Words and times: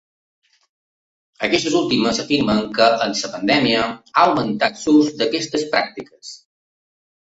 Aquestes 1.47 1.75
últimes 1.81 2.21
afirmen 2.23 2.63
que 2.79 2.87
amb 2.87 3.05
la 3.25 3.29
pandèmia 3.35 3.83
ha 3.91 4.25
augmentat 4.25 4.83
l’ús 4.87 5.15
d’aquestes 5.21 5.71
pràctiques. 5.77 6.33